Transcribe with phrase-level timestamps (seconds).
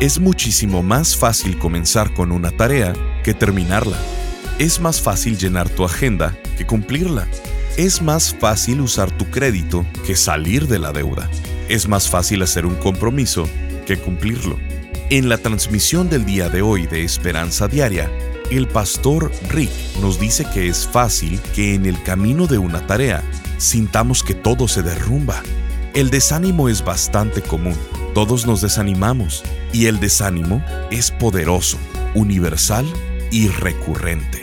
[0.00, 2.92] Es muchísimo más fácil comenzar con una tarea
[3.24, 3.98] que terminarla.
[4.60, 7.26] Es más fácil llenar tu agenda que cumplirla.
[7.76, 11.28] Es más fácil usar tu crédito que salir de la deuda.
[11.68, 13.48] Es más fácil hacer un compromiso
[13.88, 14.56] que cumplirlo.
[15.10, 18.08] En la transmisión del día de hoy de Esperanza Diaria,
[18.52, 23.24] el pastor Rick nos dice que es fácil que en el camino de una tarea
[23.56, 25.42] sintamos que todo se derrumba.
[25.92, 27.74] El desánimo es bastante común
[28.18, 31.78] todos nos desanimamos y el desánimo es poderoso,
[32.16, 32.84] universal
[33.30, 34.42] y recurrente.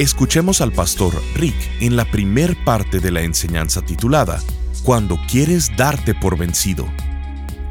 [0.00, 4.42] Escuchemos al pastor Rick en la primer parte de la enseñanza titulada
[4.82, 6.84] Cuando quieres darte por vencido.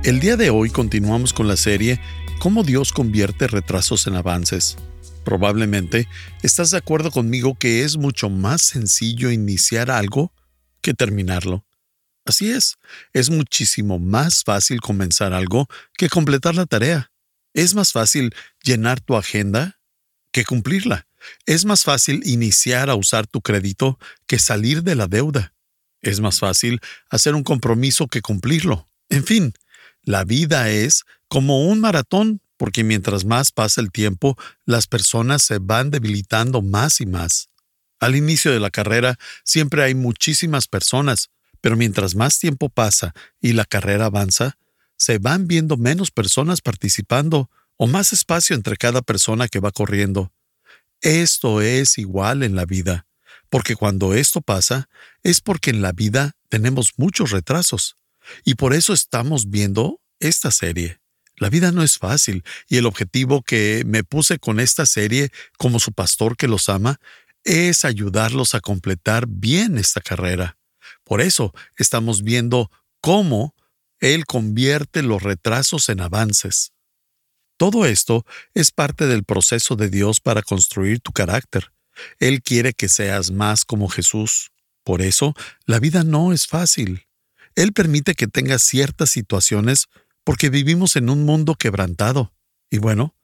[0.05, 1.99] El día de hoy continuamos con la serie
[2.39, 4.77] Cómo Dios convierte retrasos en avances.
[5.25, 6.07] Probablemente
[6.43, 10.31] estás de acuerdo conmigo que es mucho más sencillo iniciar algo
[10.79, 11.65] que terminarlo.
[12.25, 12.77] Así es,
[13.13, 17.11] es muchísimo más fácil comenzar algo que completar la tarea.
[17.53, 18.33] Es más fácil
[18.63, 19.79] llenar tu agenda
[20.31, 21.07] que cumplirla.
[21.45, 25.53] Es más fácil iniciar a usar tu crédito que salir de la deuda.
[26.01, 28.87] Es más fácil hacer un compromiso que cumplirlo.
[29.09, 29.53] En fin,
[30.03, 35.57] la vida es como un maratón porque mientras más pasa el tiempo, las personas se
[35.57, 37.49] van debilitando más y más.
[37.99, 41.29] Al inicio de la carrera siempre hay muchísimas personas,
[41.61, 44.57] pero mientras más tiempo pasa y la carrera avanza,
[44.97, 50.31] se van viendo menos personas participando o más espacio entre cada persona que va corriendo.
[51.01, 53.07] Esto es igual en la vida,
[53.49, 54.89] porque cuando esto pasa
[55.23, 57.97] es porque en la vida tenemos muchos retrasos.
[58.45, 60.99] Y por eso estamos viendo esta serie.
[61.37, 65.79] La vida no es fácil y el objetivo que me puse con esta serie como
[65.79, 66.99] su pastor que los ama
[67.43, 70.57] es ayudarlos a completar bien esta carrera.
[71.03, 72.69] Por eso estamos viendo
[72.99, 73.55] cómo
[73.99, 76.73] Él convierte los retrasos en avances.
[77.57, 81.71] Todo esto es parte del proceso de Dios para construir tu carácter.
[82.19, 84.51] Él quiere que seas más como Jesús.
[84.83, 85.35] Por eso,
[85.65, 87.05] la vida no es fácil.
[87.55, 89.87] Él permite que tengas ciertas situaciones
[90.23, 92.33] porque vivimos en un mundo quebrantado.
[92.69, 93.15] Y bueno,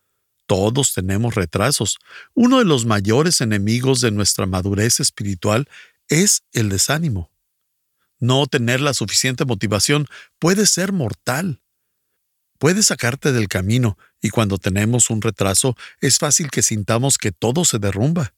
[0.46, 1.98] todos tenemos retrasos.
[2.34, 5.68] Uno de los mayores enemigos de nuestra madurez espiritual
[6.10, 7.32] es el desánimo.
[8.20, 10.08] No tener la suficiente motivación
[10.40, 11.62] puede ser mortal.
[12.60, 17.66] Puede sacarte del camino y cuando tenemos un retraso es fácil que sintamos que todo
[17.66, 18.34] se derrumba.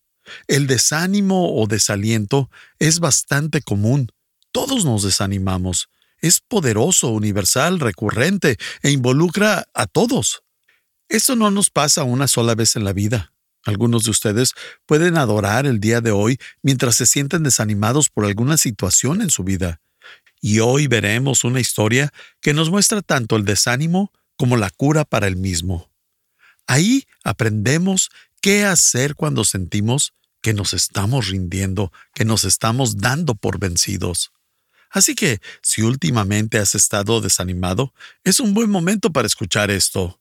[0.47, 4.12] El desánimo o desaliento es bastante común.
[4.51, 5.89] Todos nos desanimamos.
[6.22, 10.44] Es poderoso, universal, recurrente e involucra a todos.
[11.07, 13.34] Esto no nos pasa una sola vez en la vida.
[13.66, 14.53] Algunos de ustedes
[14.86, 19.44] pueden adorar el día de hoy mientras se sienten desanimados por alguna situación en su
[19.44, 19.81] vida.
[20.42, 22.12] Y hoy veremos una historia
[22.42, 25.92] que nos muestra tanto el desánimo como la cura para el mismo.
[26.66, 28.09] Ahí aprendemos
[28.42, 34.31] qué hacer cuando sentimos que nos estamos rindiendo, que nos estamos dando por vencidos.
[34.90, 37.94] Así que, si últimamente has estado desanimado,
[38.24, 40.19] es un buen momento para escuchar esto.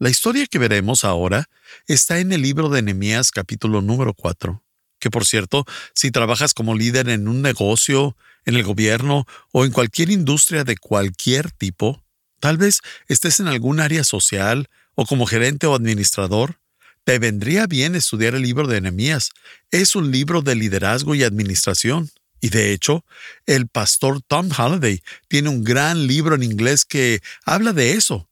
[0.00, 1.50] La historia que veremos ahora
[1.88, 4.62] está en el libro de Nehemías capítulo número 4,
[5.00, 9.72] que por cierto, si trabajas como líder en un negocio, en el gobierno o en
[9.72, 12.04] cualquier industria de cualquier tipo,
[12.38, 16.60] tal vez estés en algún área social o como gerente o administrador,
[17.02, 19.30] te vendría bien estudiar el libro de Nehemías.
[19.72, 22.08] Es un libro de liderazgo y administración.
[22.40, 23.04] Y de hecho,
[23.46, 28.27] el pastor Tom Halliday tiene un gran libro en inglés que habla de eso,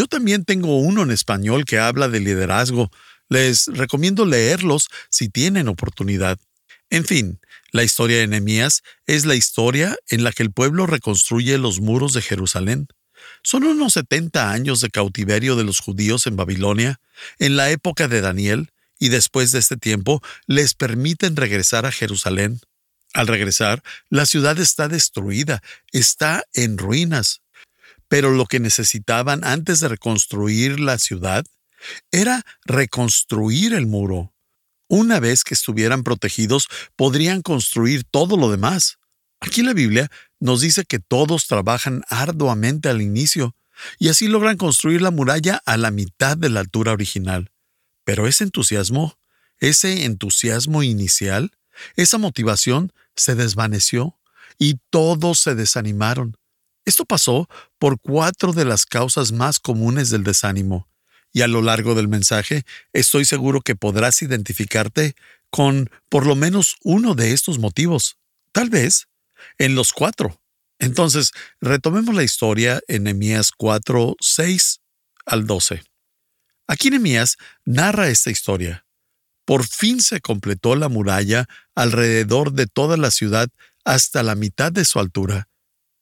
[0.00, 2.90] yo también tengo uno en español que habla de liderazgo.
[3.28, 6.38] Les recomiendo leerlos si tienen oportunidad.
[6.88, 7.38] En fin,
[7.70, 12.14] la historia de Nehemías es la historia en la que el pueblo reconstruye los muros
[12.14, 12.88] de Jerusalén.
[13.42, 16.98] Son unos 70 años de cautiverio de los judíos en Babilonia,
[17.38, 22.58] en la época de Daniel, y después de este tiempo les permiten regresar a Jerusalén.
[23.12, 27.42] Al regresar, la ciudad está destruida, está en ruinas.
[28.10, 31.46] Pero lo que necesitaban antes de reconstruir la ciudad
[32.10, 34.34] era reconstruir el muro.
[34.86, 38.98] Una vez que estuvieran protegidos, podrían construir todo lo demás.
[39.40, 40.10] Aquí la Biblia
[40.40, 43.56] nos dice que todos trabajan arduamente al inicio,
[43.98, 47.50] y así logran construir la muralla a la mitad de la altura original.
[48.04, 49.16] Pero ese entusiasmo
[49.60, 51.52] ese entusiasmo inicial,
[51.94, 54.18] esa motivación se desvaneció
[54.58, 56.36] y todos se desanimaron.
[56.84, 57.48] Esto pasó
[57.78, 60.88] por cuatro de las causas más comunes del desánimo,
[61.32, 65.14] y a lo largo del mensaje estoy seguro que podrás identificarte
[65.50, 68.18] con por lo menos uno de estos motivos,
[68.52, 69.08] tal vez
[69.58, 70.40] en los cuatro.
[70.78, 74.80] Entonces, retomemos la historia en Nehemías 4, 6
[75.26, 75.82] al 12.
[76.66, 78.86] Aquí Nehemías narra esta historia.
[79.44, 83.48] Por fin se completó la muralla alrededor de toda la ciudad
[83.84, 85.48] hasta la mitad de su altura,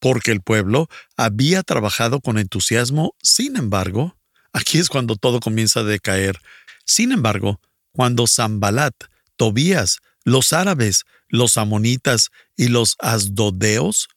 [0.01, 4.17] porque el pueblo había trabajado con entusiasmo, sin embargo,
[4.53, 6.41] aquí es cuando todo comienza a decaer.
[6.85, 7.61] Sin embargo,
[7.93, 8.95] cuando Zambalat,
[9.37, 14.09] Tobías, los árabes, los amonitas y los asdodeos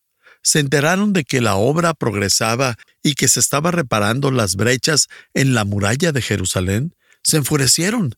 [0.43, 5.53] se enteraron de que la obra progresaba y que se estaba reparando las brechas en
[5.53, 8.15] la muralla de Jerusalén, se enfurecieron.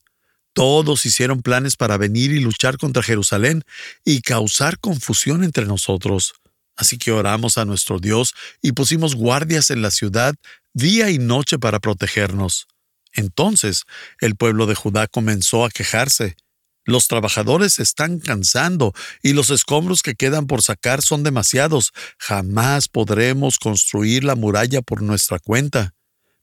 [0.54, 3.64] Todos hicieron planes para venir y luchar contra Jerusalén
[4.04, 6.34] y causar confusión entre nosotros.
[6.76, 10.34] Así que oramos a nuestro Dios y pusimos guardias en la ciudad
[10.72, 12.66] día y noche para protegernos.
[13.12, 13.84] Entonces
[14.20, 16.36] el pueblo de Judá comenzó a quejarse.
[16.84, 18.92] Los trabajadores están cansando
[19.22, 21.92] y los escombros que quedan por sacar son demasiados.
[22.18, 25.94] Jamás podremos construir la muralla por nuestra cuenta.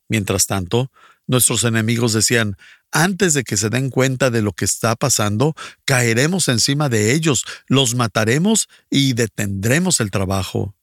[0.08, 0.90] Mientras tanto,
[1.26, 2.56] nuestros enemigos decían,
[2.92, 5.54] antes de que se den cuenta de lo que está pasando,
[5.84, 10.74] caeremos encima de ellos, los mataremos y detendremos el trabajo.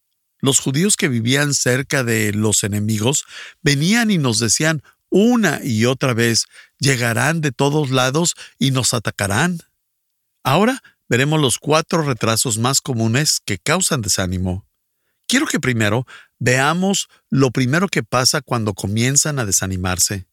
[0.42, 3.26] Los judíos que vivían cerca de los enemigos
[3.62, 6.46] venían y nos decían una y otra vez,
[6.78, 9.60] llegarán de todos lados y nos atacarán.
[10.44, 14.66] Ahora veremos los cuatro retrasos más comunes que causan desánimo.
[15.28, 16.08] Quiero que primero
[16.40, 20.29] veamos lo primero que pasa cuando comienzan a desanimarse.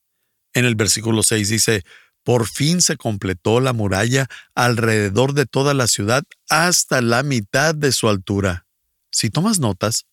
[0.57, 1.85] En el versículo 6 dice,
[2.25, 7.93] por fin se completó la muralla alrededor de toda la ciudad hasta la mitad de
[7.93, 8.67] su altura.
[9.11, 10.07] Si tomas notas,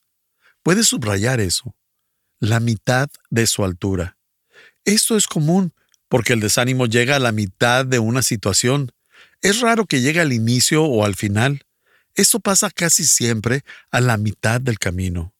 [0.62, 1.78] puedes subrayar eso.
[2.42, 4.18] La mitad de su altura.
[4.84, 5.72] Esto es común
[6.10, 8.92] porque el desánimo llega a la mitad de una situación.
[9.42, 11.66] Es raro que llegue al inicio o al final.
[12.16, 15.34] Esto pasa casi siempre a la mitad del camino.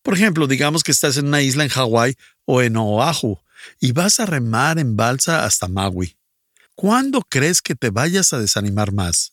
[0.00, 2.16] Por ejemplo, digamos que estás en una isla en Hawái
[2.46, 3.38] o en Oahu
[3.80, 6.16] y vas a remar en balsa hasta Maui.
[6.74, 9.32] ¿Cuándo crees que te vayas a desanimar más?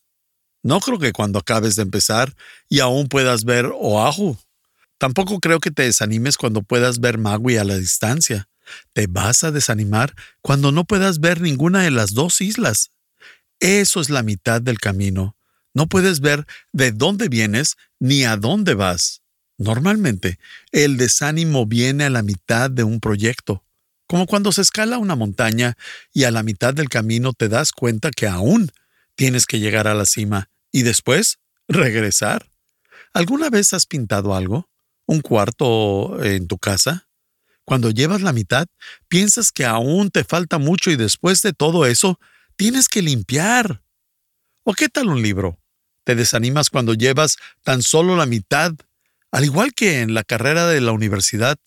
[0.63, 2.33] No creo que cuando acabes de empezar
[2.69, 4.37] y aún puedas ver Oahu.
[4.97, 8.47] Tampoco creo que te desanimes cuando puedas ver Maui a la distancia.
[8.93, 12.91] Te vas a desanimar cuando no puedas ver ninguna de las dos islas.
[13.59, 15.35] Eso es la mitad del camino.
[15.73, 19.21] No puedes ver de dónde vienes ni a dónde vas.
[19.57, 20.39] Normalmente,
[20.71, 23.63] el desánimo viene a la mitad de un proyecto,
[24.07, 25.77] como cuando se escala una montaña
[26.13, 28.71] y a la mitad del camino te das cuenta que aún
[29.15, 32.49] tienes que llegar a la cima y después regresar.
[33.13, 34.69] ¿Alguna vez has pintado algo?
[35.05, 37.07] ¿Un cuarto en tu casa?
[37.65, 38.67] Cuando llevas la mitad,
[39.07, 42.19] piensas que aún te falta mucho y después de todo eso,
[42.55, 43.83] tienes que limpiar.
[44.63, 45.59] ¿O qué tal un libro?
[46.03, 48.73] Te desanimas cuando llevas tan solo la mitad,
[49.31, 51.57] al igual que en la carrera de la universidad.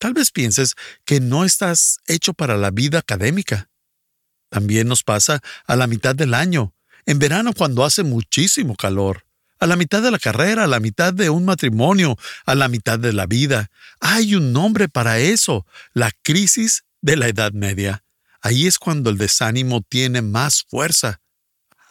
[0.00, 0.74] Tal vez pienses
[1.04, 3.70] que no estás hecho para la vida académica.
[4.48, 6.74] También nos pasa a la mitad del año,
[7.06, 9.24] en verano cuando hace muchísimo calor
[9.60, 12.16] a la mitad de la carrera, a la mitad de un matrimonio,
[12.46, 13.70] a la mitad de la vida.
[14.00, 18.02] Hay un nombre para eso, la crisis de la Edad Media.
[18.40, 21.20] Ahí es cuando el desánimo tiene más fuerza.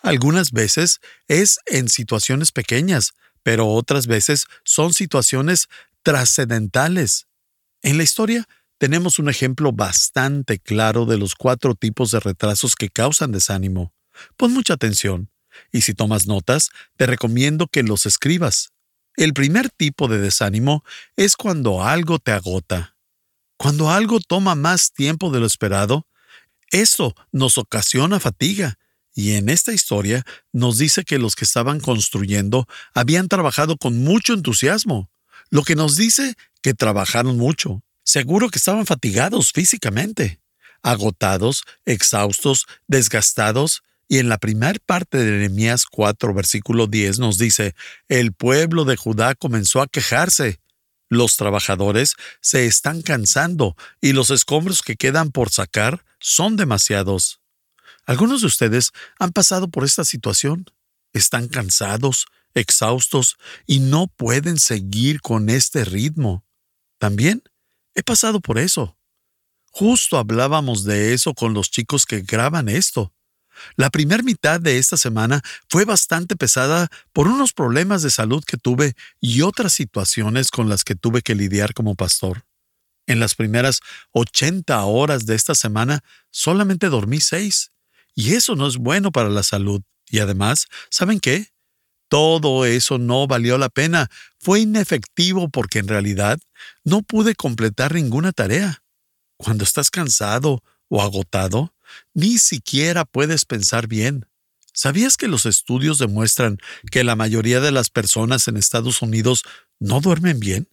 [0.01, 3.13] Algunas veces es en situaciones pequeñas,
[3.43, 5.67] pero otras veces son situaciones
[6.01, 7.28] trascendentales.
[7.81, 12.89] En la historia tenemos un ejemplo bastante claro de los cuatro tipos de retrasos que
[12.89, 13.93] causan desánimo.
[14.37, 15.29] Pon mucha atención
[15.71, 18.71] y si tomas notas, te recomiendo que los escribas.
[19.15, 20.83] El primer tipo de desánimo
[21.15, 22.95] es cuando algo te agota.
[23.57, 26.07] Cuando algo toma más tiempo de lo esperado,
[26.71, 28.77] eso nos ocasiona fatiga.
[29.13, 34.33] Y en esta historia nos dice que los que estaban construyendo habían trabajado con mucho
[34.33, 35.11] entusiasmo,
[35.49, 37.83] lo que nos dice que trabajaron mucho.
[38.03, 40.39] Seguro que estaban fatigados físicamente,
[40.81, 47.75] agotados, exhaustos, desgastados, y en la primera parte de Nehemías 4, versículo 10 nos dice,
[48.07, 50.59] el pueblo de Judá comenzó a quejarse.
[51.09, 57.39] Los trabajadores se están cansando y los escombros que quedan por sacar son demasiados.
[58.05, 60.65] Algunos de ustedes han pasado por esta situación.
[61.13, 62.25] Están cansados,
[62.55, 63.37] exhaustos
[63.67, 66.43] y no pueden seguir con este ritmo.
[66.99, 67.41] También
[67.95, 68.97] he pasado por eso.
[69.71, 73.13] Justo hablábamos de eso con los chicos que graban esto.
[73.75, 78.57] La primera mitad de esta semana fue bastante pesada por unos problemas de salud que
[78.57, 82.45] tuve y otras situaciones con las que tuve que lidiar como pastor.
[83.07, 87.71] En las primeras 80 horas de esta semana solamente dormí seis,
[88.15, 89.81] y eso no es bueno para la salud.
[90.09, 91.51] Y además, ¿saben qué?
[92.09, 96.39] Todo eso no valió la pena, fue inefectivo porque en realidad
[96.83, 98.83] no pude completar ninguna tarea.
[99.37, 101.73] Cuando estás cansado o agotado,
[102.13, 104.25] ni siquiera puedes pensar bien.
[104.73, 106.57] ¿Sabías que los estudios demuestran
[106.91, 109.43] que la mayoría de las personas en Estados Unidos
[109.79, 110.67] no duermen bien?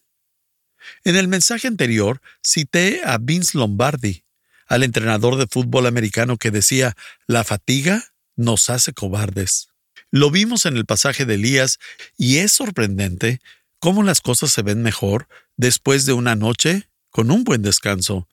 [1.05, 4.25] En el mensaje anterior cité a Vince Lombardi,
[4.69, 8.05] al entrenador de fútbol americano que decía, la fatiga
[8.37, 9.69] nos hace cobardes.
[10.17, 11.79] Lo vimos en el pasaje de Elías
[12.17, 13.43] y es sorprendente
[13.79, 18.27] cómo las cosas se ven mejor después de una noche con un buen descanso.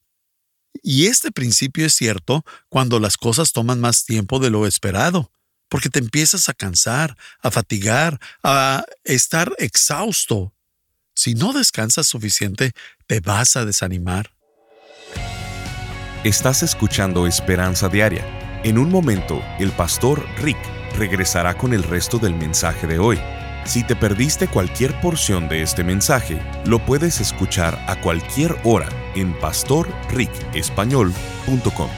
[0.81, 5.33] Y este principio es cierto cuando las cosas toman más tiempo de lo esperado,
[5.67, 10.53] porque te empiezas a cansar, a fatigar, a estar exhausto.
[11.13, 12.71] Si no descansas suficiente,
[13.07, 14.33] te vas a desanimar.
[16.23, 18.61] Estás escuchando Esperanza Diaria.
[18.63, 23.19] En un momento, el pastor Rick regresará con el resto del mensaje de hoy.
[23.65, 29.33] Si te perdiste cualquier porción de este mensaje, lo puedes escuchar a cualquier hora en
[29.39, 31.89] pastorricespañol.com.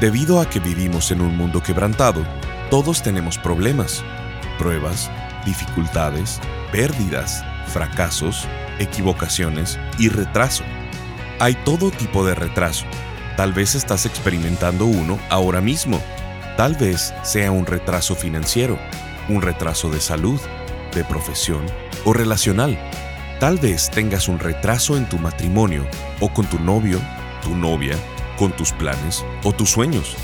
[0.00, 2.24] Debido a que vivimos en un mundo quebrantado,
[2.70, 4.02] todos tenemos problemas,
[4.58, 5.10] pruebas,
[5.44, 6.40] dificultades,
[6.72, 8.48] pérdidas, fracasos,
[8.78, 10.64] equivocaciones y retraso.
[11.38, 12.86] Hay todo tipo de retraso.
[13.36, 16.02] Tal vez estás experimentando uno ahora mismo.
[16.60, 18.78] Tal vez sea un retraso financiero,
[19.30, 20.38] un retraso de salud,
[20.94, 21.64] de profesión
[22.04, 22.78] o relacional.
[23.38, 25.86] Tal vez tengas un retraso en tu matrimonio
[26.20, 27.00] o con tu novio,
[27.42, 27.96] tu novia,
[28.36, 30.14] con tus planes o tus sueños.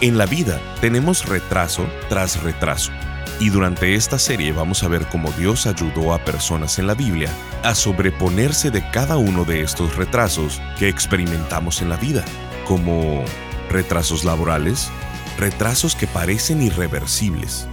[0.00, 2.90] En la vida tenemos retraso tras retraso.
[3.38, 7.30] Y durante esta serie vamos a ver cómo Dios ayudó a personas en la Biblia
[7.62, 12.24] a sobreponerse de cada uno de estos retrasos que experimentamos en la vida,
[12.66, 13.24] como
[13.70, 14.90] retrasos laborales,
[15.38, 17.66] retrasos que parecen irreversibles,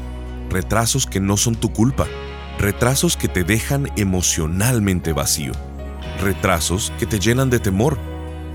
[0.50, 2.08] retrasos que no son tu culpa,
[2.58, 5.54] retrasos que te dejan emocionalmente vacío,
[6.22, 7.98] retrasos que te llenan de temor,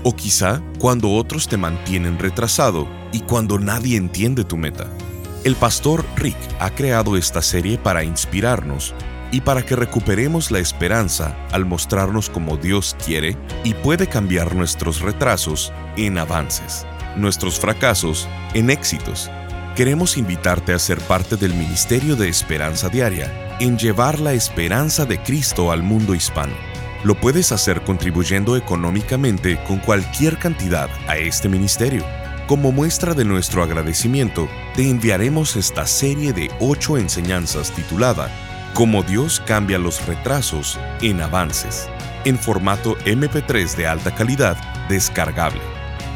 [0.03, 4.87] o quizá cuando otros te mantienen retrasado y cuando nadie entiende tu meta.
[5.43, 8.93] El pastor Rick ha creado esta serie para inspirarnos
[9.31, 15.01] y para que recuperemos la esperanza al mostrarnos como Dios quiere y puede cambiar nuestros
[15.01, 16.85] retrasos en avances,
[17.17, 19.29] nuestros fracasos en éxitos.
[19.75, 25.19] Queremos invitarte a ser parte del Ministerio de Esperanza Diaria en llevar la esperanza de
[25.21, 26.53] Cristo al mundo hispano.
[27.03, 32.03] Lo puedes hacer contribuyendo económicamente con cualquier cantidad a este ministerio.
[32.47, 38.31] Como muestra de nuestro agradecimiento, te enviaremos esta serie de ocho enseñanzas titulada
[38.73, 41.87] Cómo Dios cambia los retrasos en avances,
[42.25, 44.57] en formato MP3 de alta calidad
[44.87, 45.76] descargable.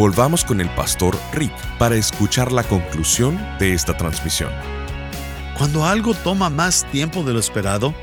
[0.00, 4.50] volvamos con el pastor Rick para escuchar la conclusión de esta transmisión.
[5.58, 7.94] Cuando algo toma más tiempo de lo esperado,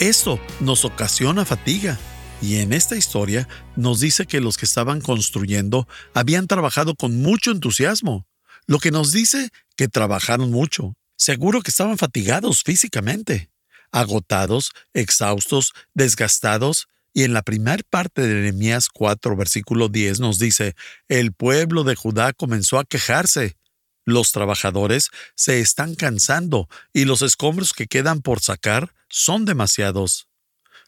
[0.00, 1.98] eso nos ocasiona fatiga.
[2.40, 7.50] Y en esta historia nos dice que los que estaban construyendo habían trabajado con mucho
[7.50, 8.26] entusiasmo,
[8.66, 10.94] lo que nos dice que trabajaron mucho.
[11.18, 13.50] Seguro que estaban fatigados físicamente,
[13.92, 20.76] agotados, exhaustos, desgastados, y en la primera parte de Nehemías 4, versículo 10 nos dice,
[21.08, 23.56] el pueblo de Judá comenzó a quejarse
[24.04, 30.28] los trabajadores se están cansando y los escombros que quedan por sacar son demasiados.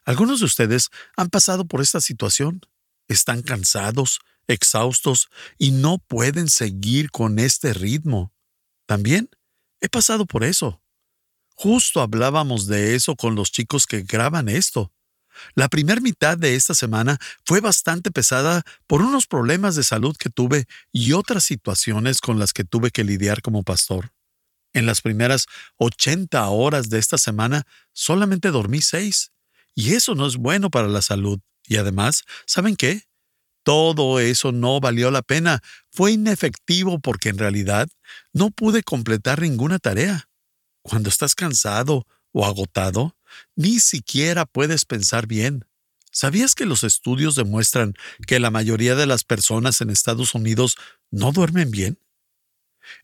[0.05, 2.61] Algunos de ustedes han pasado por esta situación.
[3.09, 8.35] Están cansados, exhaustos y no pueden seguir con este ritmo.
[8.87, 9.31] También
[9.81, 10.81] he pasado por eso.
[11.55, 14.93] Justo hablábamos de eso con los chicos que graban esto.
[15.55, 20.31] La primera mitad de esta semana fue bastante pesada por unos problemas de salud que
[20.31, 24.13] tuve y otras situaciones con las que tuve que lidiar como pastor.
[24.73, 29.33] En las primeras 80 horas de esta semana solamente dormí seis,
[29.75, 31.41] y eso no es bueno para la salud.
[31.67, 33.05] Y además, ¿saben qué?
[33.63, 37.89] Todo eso no valió la pena, fue inefectivo porque en realidad
[38.33, 40.29] no pude completar ninguna tarea.
[40.83, 43.15] Cuando estás cansado o agotado,
[43.57, 45.65] ni siquiera puedes pensar bien.
[46.11, 47.95] ¿Sabías que los estudios demuestran
[48.27, 50.77] que la mayoría de las personas en Estados Unidos
[51.11, 51.99] no duermen bien?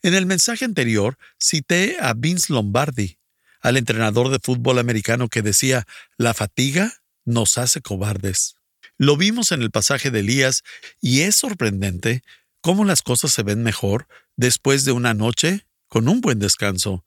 [0.02, 3.18] En el mensaje anterior cité a Vince Lombardi,
[3.60, 6.92] al entrenador de fútbol americano que decía, la fatiga
[7.24, 8.56] nos hace cobardes.
[8.98, 10.62] Lo vimos en el pasaje de Elías
[11.00, 12.22] y es sorprendente
[12.60, 17.04] cómo las cosas se ven mejor después de una noche con un buen descanso.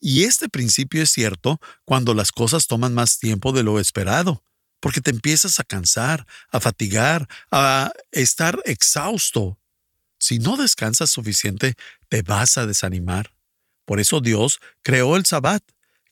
[0.00, 4.44] Y este principio es cierto cuando las cosas toman más tiempo de lo esperado,
[4.80, 9.58] porque te empiezas a cansar, a fatigar, a estar exhausto.
[10.18, 11.74] Si no descansas suficiente,
[12.08, 13.34] te vas a desanimar.
[13.84, 15.62] Por eso Dios creó el sabbat.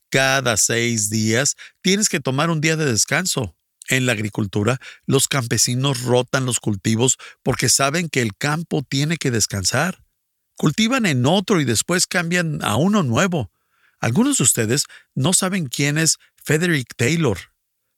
[0.09, 3.55] Cada seis días tienes que tomar un día de descanso.
[3.89, 9.31] En la agricultura, los campesinos rotan los cultivos porque saben que el campo tiene que
[9.31, 10.03] descansar.
[10.55, 13.51] Cultivan en otro y después cambian a uno nuevo.
[14.03, 17.37] Algunos de ustedes no saben quién es Frederick Taylor,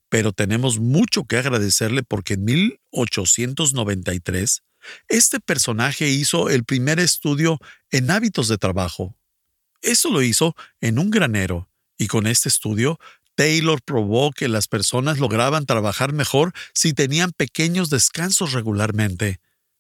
[0.08, 4.62] pero tenemos mucho que agradecerle porque en 1893
[5.08, 7.58] este personaje hizo el primer estudio
[7.90, 9.16] en hábitos de trabajo.
[9.82, 13.00] Eso lo hizo en un granero, y con este estudio,
[13.34, 19.40] Taylor probó que las personas lograban trabajar mejor si tenían pequeños descansos regularmente.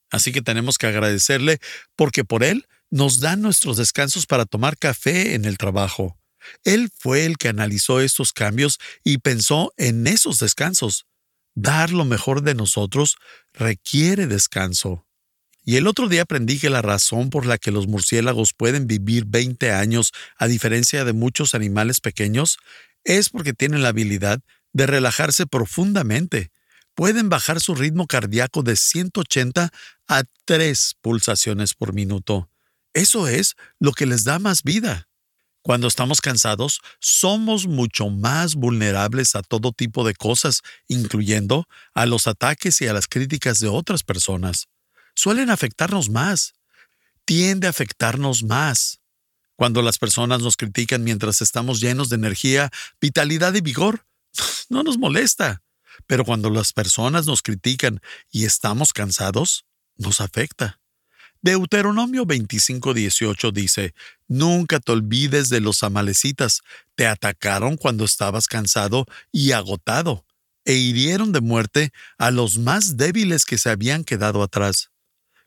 [0.09, 1.59] Así que tenemos que agradecerle
[1.95, 2.65] porque por él
[2.95, 6.17] nos dan nuestros descansos para tomar café en el trabajo.
[6.63, 11.05] Él fue el que analizó estos cambios y pensó en esos descansos.
[11.55, 13.17] Dar lo mejor de nosotros
[13.53, 15.05] requiere descanso.
[15.65, 19.25] Y el otro día aprendí que la razón por la que los murciélagos pueden vivir
[19.25, 22.59] 20 años a diferencia de muchos animales pequeños
[23.03, 24.39] es porque tienen la habilidad
[24.71, 26.49] de relajarse profundamente.
[26.93, 29.73] Pueden bajar su ritmo cardíaco de 180
[30.07, 32.49] a 3 pulsaciones por minuto.
[32.95, 35.09] Eso es lo que les da más vida.
[35.61, 42.25] Cuando estamos cansados, somos mucho más vulnerables a todo tipo de cosas, incluyendo a los
[42.25, 44.69] ataques y a las críticas de otras personas.
[45.13, 46.53] Suelen afectarnos más.
[47.25, 49.01] Tiende a afectarnos más.
[49.57, 54.05] Cuando las personas nos critican mientras estamos llenos de energía, vitalidad y vigor,
[54.69, 55.63] no nos molesta.
[56.07, 57.99] Pero cuando las personas nos critican
[58.31, 59.65] y estamos cansados,
[59.97, 60.79] nos afecta.
[61.45, 63.93] Deuteronomio 25:18 dice,
[64.27, 66.61] Nunca te olvides de los amalecitas,
[66.95, 70.25] te atacaron cuando estabas cansado y agotado,
[70.65, 74.89] e hirieron de muerte a los más débiles que se habían quedado atrás.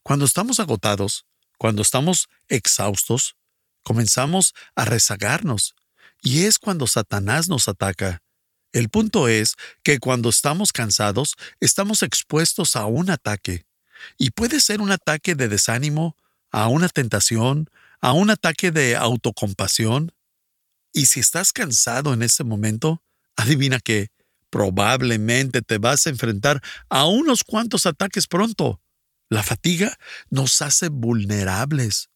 [0.04, 1.26] Cuando estamos agotados,
[1.58, 3.34] cuando estamos exhaustos,
[3.82, 5.74] comenzamos a rezagarnos,
[6.22, 8.22] y es cuando Satanás nos ataca.
[8.70, 13.67] El punto es que cuando estamos cansados, estamos expuestos a un ataque.
[14.16, 16.16] Y puede ser un ataque de desánimo,
[16.50, 17.68] a una tentación,
[18.00, 20.12] a un ataque de autocompasión.
[20.92, 23.02] Y si estás cansado en ese momento,
[23.36, 24.10] adivina que
[24.50, 28.80] probablemente te vas a enfrentar a unos cuantos ataques pronto.
[29.28, 29.98] La fatiga
[30.30, 32.08] nos hace vulnerables.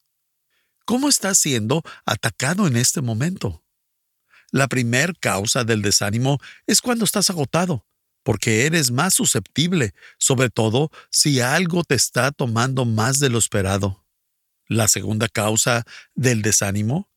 [0.85, 3.63] ¿Cómo estás siendo atacado en este momento?
[4.51, 7.87] La primer causa del desánimo es cuando estás agotado,
[8.23, 14.05] porque eres más susceptible, sobre todo si algo te está tomando más de lo esperado.
[14.69, 17.11] La segunda causa del desánimo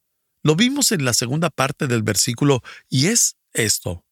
[0.43, 4.05] lo vimos en la segunda parte del versículo y es esto,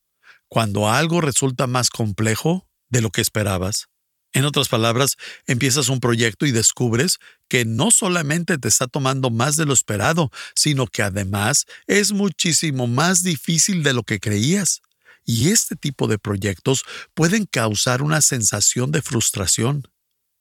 [0.47, 3.87] cuando algo resulta más complejo de lo que esperabas.
[4.33, 9.57] En otras palabras, empiezas un proyecto y descubres que no solamente te está tomando más
[9.57, 14.81] de lo esperado, sino que además es muchísimo más difícil de lo que creías.
[15.25, 16.83] Y este tipo de proyectos
[17.13, 19.87] pueden causar una sensación de frustración.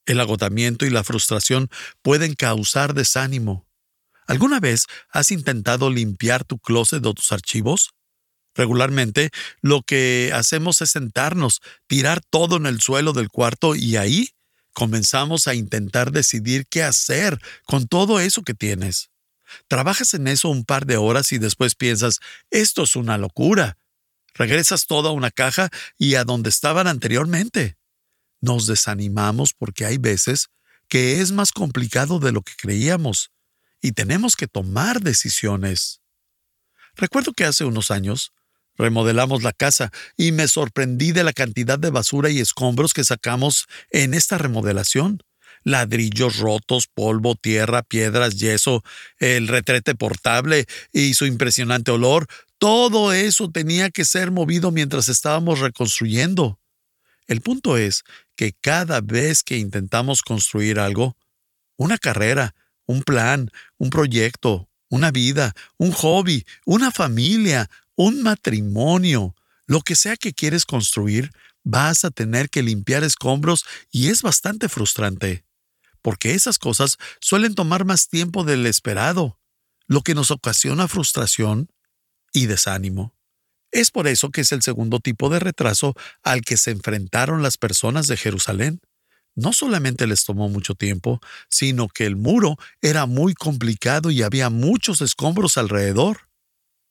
[0.05, 1.69] El agotamiento y la frustración
[2.01, 3.65] pueden causar desánimo.
[4.27, 7.91] ¿Alguna vez has intentado limpiar tu closet o tus archivos?
[8.55, 14.29] Regularmente lo que hacemos es sentarnos, tirar todo en el suelo del cuarto y ahí
[14.73, 19.09] comenzamos a intentar decidir qué hacer con todo eso que tienes.
[19.67, 22.19] Trabajas en eso un par de horas y después piensas,
[22.49, 23.77] esto es una locura,
[24.33, 27.77] regresas todo a una caja y a donde estaban anteriormente.
[28.41, 30.49] Nos desanimamos porque hay veces
[30.87, 33.31] que es más complicado de lo que creíamos
[33.81, 36.01] y tenemos que tomar decisiones.
[36.95, 38.33] Recuerdo que hace unos años
[38.75, 43.67] remodelamos la casa y me sorprendí de la cantidad de basura y escombros que sacamos
[43.91, 45.21] en esta remodelación.
[45.63, 48.83] Ladrillos rotos, polvo, tierra, piedras, yeso,
[49.17, 52.27] el retrete portable y su impresionante olor,
[52.63, 56.61] todo eso tenía que ser movido mientras estábamos reconstruyendo.
[57.27, 58.05] El punto es
[58.37, 61.17] que cada vez que intentamos construir algo,
[61.75, 69.81] una carrera, un plan, un proyecto, una vida, un hobby, una familia, un matrimonio, lo
[69.81, 71.31] que sea que quieres construir,
[71.65, 75.43] vas a tener que limpiar escombros y es bastante frustrante,
[76.01, 79.37] porque esas cosas suelen tomar más tiempo del esperado,
[79.85, 81.67] lo que nos ocasiona frustración
[82.33, 83.13] y desánimo.
[83.71, 87.57] Es por eso que es el segundo tipo de retraso al que se enfrentaron las
[87.57, 88.81] personas de Jerusalén.
[89.35, 91.19] No solamente les tomó mucho tiempo,
[91.49, 96.29] sino que el muro era muy complicado y había muchos escombros alrededor.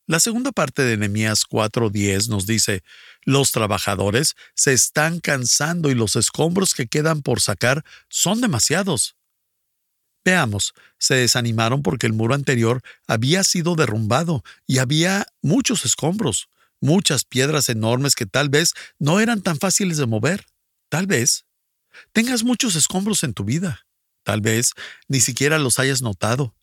[0.08, 2.82] La segunda parte de Nehemías 4:10 nos dice,
[3.22, 9.14] los trabajadores se están cansando y los escombros que quedan por sacar son demasiados.
[10.24, 16.48] Veamos, se desanimaron porque el muro anterior había sido derrumbado y había muchos escombros,
[16.80, 20.46] muchas piedras enormes que tal vez no eran tan fáciles de mover.
[20.88, 21.44] Tal vez
[22.12, 23.86] tengas muchos escombros en tu vida.
[24.24, 24.72] Tal vez
[25.08, 26.54] ni siquiera los hayas notado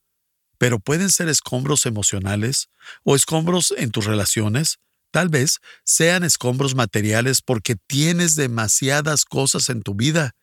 [0.59, 2.69] pero pueden ser escombros emocionales
[3.03, 4.77] o escombros en tus relaciones.
[5.09, 10.35] Tal vez sean escombros materiales porque tienes demasiadas cosas en tu vida.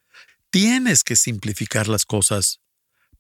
[0.51, 2.61] Tienes que simplificar las cosas.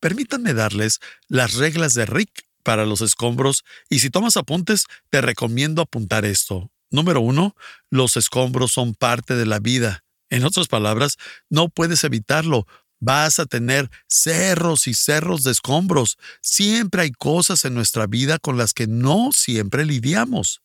[0.00, 5.82] Permítanme darles las reglas de Rick para los escombros y si tomas apuntes, te recomiendo
[5.82, 6.70] apuntar esto.
[6.90, 7.54] Número uno,
[7.90, 10.04] los escombros son parte de la vida.
[10.30, 11.16] En otras palabras,
[11.48, 12.66] no puedes evitarlo.
[12.98, 16.18] Vas a tener cerros y cerros de escombros.
[16.40, 20.62] Siempre hay cosas en nuestra vida con las que no siempre lidiamos.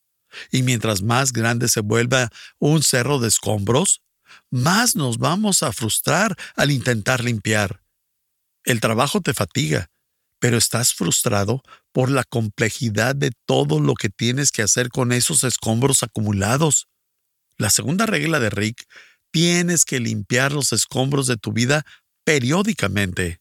[0.51, 4.01] Y mientras más grande se vuelva un cerro de escombros,
[4.49, 7.80] más nos vamos a frustrar al intentar limpiar.
[8.63, 9.89] El trabajo te fatiga,
[10.39, 15.43] pero estás frustrado por la complejidad de todo lo que tienes que hacer con esos
[15.43, 16.87] escombros acumulados.
[17.57, 18.87] La segunda regla de Rick,
[19.31, 21.85] tienes que limpiar los escombros de tu vida
[22.23, 23.39] periódicamente.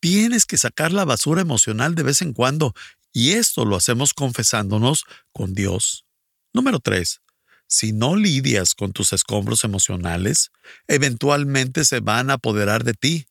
[0.00, 2.74] Tienes que sacar la basura emocional de vez en cuando,
[3.12, 6.04] y esto lo hacemos confesándonos con Dios.
[6.52, 7.20] Número 3.
[7.66, 10.50] Si no lidias con tus escombros emocionales,
[10.86, 13.26] eventualmente se van a apoderar de ti.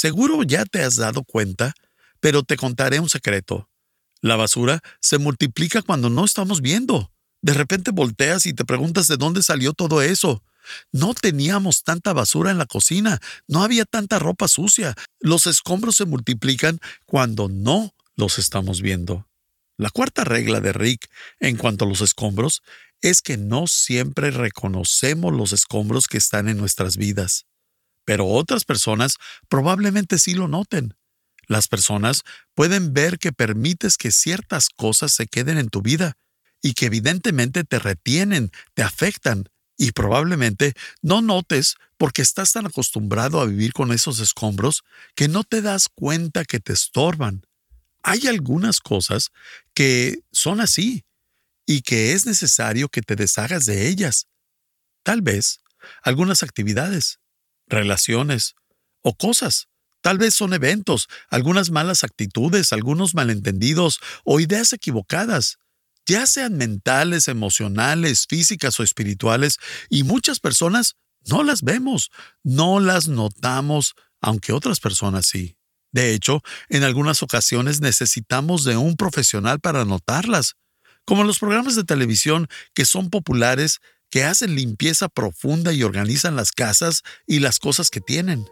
[0.00, 1.74] Seguro ya te has dado cuenta,
[2.20, 3.68] pero te contaré un secreto.
[4.20, 7.12] La basura se multiplica cuando no estamos viendo.
[7.42, 10.44] De repente volteas y te preguntas de dónde salió todo eso.
[10.92, 14.94] No teníamos tanta basura en la cocina, no había tanta ropa sucia.
[15.18, 19.26] Los escombros se multiplican cuando no los estamos viendo.
[19.78, 22.62] La cuarta regla de Rick en cuanto a los escombros
[23.02, 27.47] es que no siempre reconocemos los escombros que están en nuestras vidas.
[28.08, 29.18] Pero otras personas
[29.50, 30.94] probablemente sí lo noten.
[31.46, 32.22] Las personas
[32.54, 36.16] pueden ver que permites que ciertas cosas se queden en tu vida
[36.62, 43.42] y que evidentemente te retienen, te afectan y probablemente no notes porque estás tan acostumbrado
[43.42, 47.42] a vivir con esos escombros que no te das cuenta que te estorban.
[48.02, 49.32] Hay algunas cosas
[49.74, 51.04] que son así
[51.66, 54.28] y que es necesario que te deshagas de ellas.
[55.02, 55.60] Tal vez
[56.02, 57.20] algunas actividades,
[57.68, 58.54] relaciones
[59.02, 59.68] o cosas.
[60.00, 65.58] Tal vez son eventos, algunas malas actitudes, algunos malentendidos o ideas equivocadas
[66.08, 69.58] ya sean mentales, emocionales, físicas o espirituales,
[69.90, 72.10] y muchas personas no las vemos,
[72.42, 75.56] no las notamos, aunque otras personas sí.
[75.92, 80.54] De hecho, en algunas ocasiones necesitamos de un profesional para notarlas,
[81.04, 86.52] como los programas de televisión que son populares, que hacen limpieza profunda y organizan las
[86.52, 88.46] casas y las cosas que tienen.